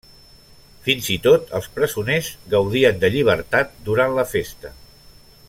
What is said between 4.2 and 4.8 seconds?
la festa.